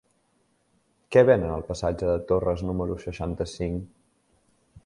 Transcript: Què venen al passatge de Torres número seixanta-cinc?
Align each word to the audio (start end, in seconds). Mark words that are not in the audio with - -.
Què 1.15 1.23
venen 1.31 1.53
al 1.57 1.67
passatge 1.69 2.09
de 2.13 2.17
Torres 2.31 2.65
número 2.71 2.99
seixanta-cinc? 3.07 3.85